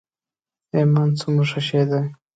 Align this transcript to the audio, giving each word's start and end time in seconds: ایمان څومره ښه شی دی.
ایمان 0.75 1.09
څومره 1.19 1.45
ښه 1.51 1.61
شی 1.67 1.83
دی. 1.89 2.01